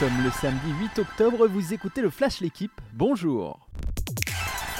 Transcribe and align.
sommes 0.00 0.24
le 0.24 0.30
samedi 0.30 0.72
8 0.80 0.98
octobre, 1.00 1.46
vous 1.46 1.74
écoutez 1.74 2.00
le 2.00 2.08
Flash 2.08 2.40
L'équipe, 2.40 2.72
bonjour 2.94 3.68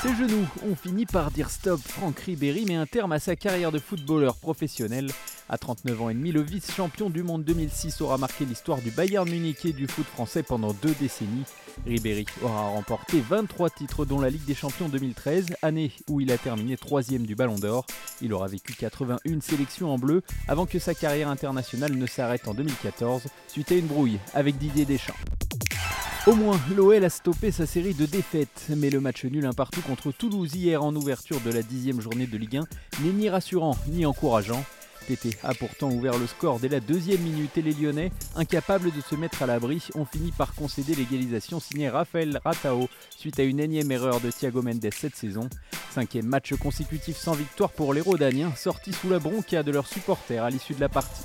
Ses 0.03 0.15
genoux 0.15 0.47
ont 0.67 0.75
fini 0.75 1.05
par 1.05 1.31
dire 1.31 1.51
stop, 1.51 1.79
Franck 1.79 2.21
Ribéry 2.21 2.65
met 2.65 2.75
un 2.75 2.87
terme 2.87 3.13
à 3.13 3.19
sa 3.19 3.37
carrière 3.37 3.71
de 3.71 3.79
footballeur 3.79 4.35
professionnel. 4.37 5.11
À 5.51 5.59
39 5.59 6.01
ans 6.01 6.09
et 6.09 6.15
demi, 6.15 6.33
le 6.33 6.41
vice-champion 6.41 7.11
du 7.11 7.23
monde 7.23 7.45
2006 7.45 8.01
aura 8.01 8.17
marqué 8.17 8.47
l'histoire 8.47 8.79
du 8.79 8.91
Bayern 8.91 9.29
Munich 9.29 9.67
et 9.67 9.75
du 9.75 9.87
foot 9.87 10.07
français 10.07 10.43
pendant 10.43 10.73
deux 10.73 10.95
décennies. 10.99 11.45
Ribéry 11.87 12.25
aura 12.43 12.69
remporté 12.69 13.21
23 13.21 13.69
titres 13.69 14.07
dont 14.07 14.21
la 14.21 14.31
Ligue 14.31 14.47
des 14.47 14.55
Champions 14.55 14.89
2013, 14.89 15.49
année 15.61 15.93
où 16.09 16.23
il 16.23 16.33
a 16.33 16.39
terminé 16.39 16.79
troisième 16.79 17.27
du 17.27 17.35
Ballon 17.35 17.59
d'Or. 17.59 17.85
Il 18.23 18.33
aura 18.33 18.49
vécu 18.49 18.73
81 18.73 19.43
sélections 19.43 19.93
en 19.93 19.99
bleu 19.99 20.23
avant 20.49 20.65
que 20.65 20.79
sa 20.79 20.95
carrière 20.95 21.29
internationale 21.29 21.93
ne 21.93 22.07
s'arrête 22.07 22.49
en 22.49 22.55
2014 22.55 23.25
suite 23.49 23.71
à 23.71 23.75
une 23.75 23.87
brouille 23.87 24.19
avec 24.33 24.57
Didier 24.57 24.87
Deschamps. 24.87 25.13
Au 26.27 26.35
moins, 26.35 26.61
l'OL 26.77 27.03
a 27.03 27.09
stoppé 27.09 27.51
sa 27.51 27.65
série 27.65 27.95
de 27.95 28.05
défaites, 28.05 28.67
mais 28.77 28.91
le 28.91 29.01
match 29.01 29.25
nul 29.25 29.47
un 29.47 29.55
partout 29.55 29.81
contre 29.81 30.13
Toulouse 30.13 30.55
hier 30.55 30.85
en 30.85 30.95
ouverture 30.95 31.41
de 31.41 31.51
la 31.51 31.63
dixième 31.63 32.03
journée 32.03 32.27
de 32.27 32.37
Ligue 32.37 32.59
1 32.59 32.67
n'est 33.03 33.13
ni 33.13 33.31
rassurant 33.31 33.75
ni 33.89 34.05
encourageant. 34.05 34.63
TT 35.09 35.39
a 35.43 35.55
pourtant 35.55 35.91
ouvert 35.91 36.19
le 36.19 36.27
score 36.27 36.61
dès 36.61 36.69
la 36.69 36.81
deuxième 36.81 37.23
minute 37.23 37.57
et 37.57 37.63
les 37.63 37.73
Lyonnais, 37.73 38.13
incapables 38.37 38.93
de 38.93 39.01
se 39.01 39.15
mettre 39.15 39.43
à 39.43 39.47
l'abri, 39.47 39.83
ont 39.95 40.05
fini 40.05 40.31
par 40.31 40.55
concéder 40.55 40.95
l'égalisation 40.95 41.59
signée 41.59 41.89
Raphaël 41.89 42.39
Ratao 42.45 42.91
suite 43.17 43.41
à 43.41 43.45
une 43.45 43.59
énième 43.59 43.91
erreur 43.91 44.21
de 44.21 44.31
Thiago 44.31 44.61
Mendes 44.61 44.91
cette 44.93 45.17
saison. 45.17 45.49
Cinquième 45.91 46.27
match 46.27 46.53
consécutif 46.57 47.17
sans 47.17 47.33
victoire 47.33 47.71
pour 47.71 47.95
les 47.95 48.03
Rodaniens, 48.03 48.53
sortis 48.57 48.93
sous 48.93 49.09
la 49.09 49.21
bronca 49.21 49.63
de 49.63 49.73
leurs 49.73 49.89
supporters 49.89 50.45
à 50.45 50.51
l'issue 50.51 50.75
de 50.75 50.81
la 50.81 50.91
partie. 50.91 51.25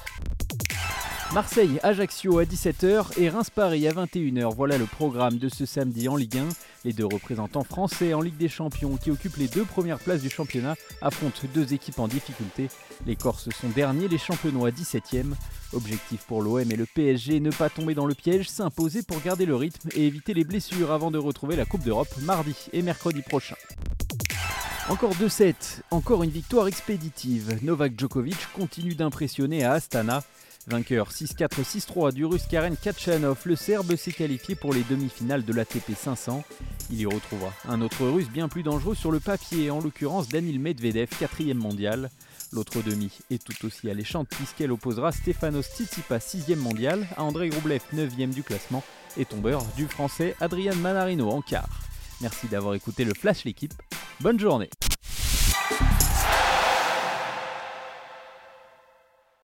Marseille, 1.33 1.79
Ajaccio 1.83 2.39
à 2.39 2.43
17h 2.43 3.19
et 3.19 3.29
Reims-Paris 3.29 3.87
à 3.87 3.93
21h. 3.93 4.53
Voilà 4.55 4.77
le 4.77 4.85
programme 4.85 5.37
de 5.37 5.49
ce 5.49 5.65
samedi 5.65 6.07
en 6.07 6.15
Ligue 6.15 6.37
1. 6.37 6.45
Les 6.85 6.93
deux 6.93 7.05
représentants 7.05 7.63
français 7.63 8.13
en 8.13 8.21
Ligue 8.21 8.37
des 8.37 8.47
Champions 8.47 8.95
qui 8.95 9.11
occupent 9.11 9.37
les 9.37 9.47
deux 9.47 9.65
premières 9.65 9.99
places 9.99 10.21
du 10.21 10.29
championnat 10.29 10.75
affrontent 11.01 11.41
deux 11.53 11.73
équipes 11.73 11.99
en 11.99 12.07
difficulté. 12.07 12.69
Les 13.05 13.15
Corses 13.15 13.49
sont 13.49 13.69
derniers, 13.69 14.07
les 14.07 14.17
Champenois 14.17 14.69
17e. 14.69 15.33
Objectif 15.73 16.21
pour 16.25 16.41
l'OM 16.41 16.71
et 16.71 16.75
le 16.75 16.85
PSG, 16.85 17.39
ne 17.39 17.51
pas 17.51 17.69
tomber 17.69 17.95
dans 17.95 18.05
le 18.05 18.13
piège, 18.13 18.47
s'imposer 18.47 19.01
pour 19.03 19.19
garder 19.21 19.45
le 19.45 19.55
rythme 19.55 19.89
et 19.93 20.07
éviter 20.07 20.33
les 20.33 20.45
blessures 20.45 20.91
avant 20.91 21.11
de 21.11 21.17
retrouver 21.17 21.55
la 21.55 21.65
Coupe 21.65 21.83
d'Europe 21.83 22.15
mardi 22.21 22.55
et 22.71 22.81
mercredi 22.81 23.21
prochain. 23.21 23.55
Encore 24.87 25.13
2-7, 25.15 25.81
encore 25.89 26.21
une 26.21 26.29
victoire 26.29 26.67
expéditive. 26.67 27.57
Novak 27.63 27.99
Djokovic 27.99 28.37
continue 28.53 28.93
d'impressionner 28.93 29.63
à 29.63 29.73
Astana. 29.73 30.21
Vainqueur 30.67 31.11
6-4, 31.11 31.63
6-3 31.63 32.11
du 32.11 32.25
russe 32.25 32.47
Karen 32.49 32.75
Kachanov, 32.75 33.37
le 33.45 33.55
Serbe 33.55 33.95
s'est 33.95 34.11
qualifié 34.11 34.55
pour 34.55 34.73
les 34.73 34.81
demi-finales 34.89 35.45
de 35.45 35.53
l'ATP 35.53 35.95
500. 35.95 36.43
Il 36.89 36.99
y 36.99 37.05
retrouvera 37.05 37.53
un 37.69 37.81
autre 37.81 38.07
russe 38.07 38.29
bien 38.29 38.49
plus 38.49 38.63
dangereux 38.63 38.95
sur 38.95 39.11
le 39.11 39.19
papier, 39.19 39.69
en 39.69 39.79
l'occurrence 39.79 40.27
Danil 40.27 40.59
Medvedev, 40.59 41.09
quatrième 41.19 41.59
mondial. 41.59 42.09
L'autre 42.51 42.81
demi 42.81 43.11
est 43.29 43.43
tout 43.43 43.65
aussi 43.65 43.91
alléchante 43.91 44.27
puisqu'elle 44.29 44.71
opposera 44.71 45.11
Stefanos 45.11 45.67
Tsitsipas, 45.67 46.19
6 46.19 46.55
mondial, 46.55 47.05
à 47.15 47.23
André 47.23 47.49
Groublev, 47.49 47.81
9 47.93 48.15
du 48.31 48.41
classement, 48.41 48.83
et 49.17 49.25
tombeur 49.25 49.63
du 49.77 49.85
français 49.85 50.35
Adrian 50.41 50.75
Manarino 50.77 51.29
en 51.29 51.41
quart. 51.41 51.81
Merci 52.21 52.47
d'avoir 52.47 52.73
écouté 52.73 53.05
le 53.05 53.13
Flash 53.13 53.43
l'équipe. 53.43 53.73
Bonne 54.19 54.39
journée 54.39 54.69